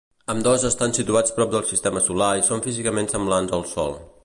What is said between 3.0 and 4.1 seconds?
semblants al sol.